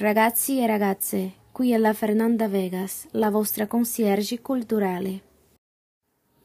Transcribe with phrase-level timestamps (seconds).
[0.00, 5.20] Ragazzi e ragazze, qui è la Fernanda Vegas, la vostra concierge culturale.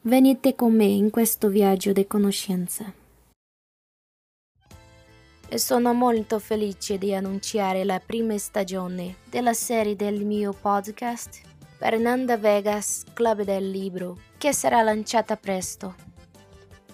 [0.02, 2.92] Venite con me in questo viaggio di conoscenza.
[5.48, 11.40] E sono molto felice di annunciare la prima stagione della serie del mio podcast
[11.78, 15.94] Fernanda Vegas Club del Libro, che sarà lanciata presto.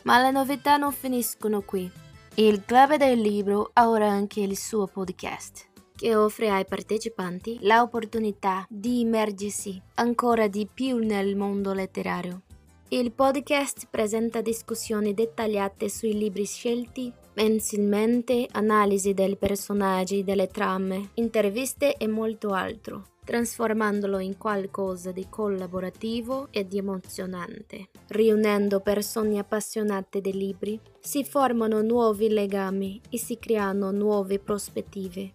[0.03, 1.91] Ma le novità non finiscono qui.
[2.37, 5.71] Il Club del Libro ha ora anche il suo podcast,
[6.03, 12.43] che offre ai partecipanti l'opportunità di immergersi ancora di più nel mondo letterario.
[12.89, 21.97] Il podcast presenta discussioni dettagliate sui libri scelti mensilmente, analisi dei personaggi, delle trame, interviste
[21.97, 27.91] e molto altro trasformandolo in qualcosa di collaborativo e di emozionante.
[28.09, 35.35] Riunendo persone appassionate dei libri, si formano nuovi legami e si creano nuove prospettive.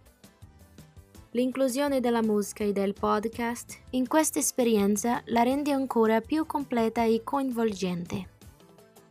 [1.38, 7.22] L'inclusione della musica e del podcast in questa esperienza la rende ancora più completa e
[7.24, 8.28] coinvolgente.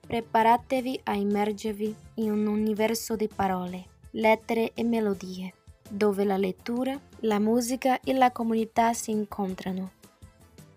[0.05, 5.55] Preparatevi a immergervi in un universo di parole, lettere e melodie
[5.89, 9.93] dove la lettura, la musica e la comunità si incontrano.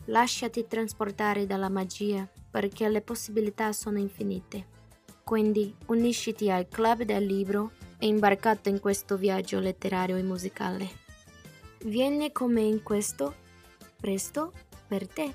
[0.06, 4.68] Lasciati trasportare dalla magia perché le possibilità sono infinite.
[5.24, 11.08] Quindi unisciti al club del libro e imbarcato in questo viaggio letterario e musicale.
[11.86, 13.36] Vieni con me in questo,
[14.02, 14.52] presto,
[14.88, 15.34] per te.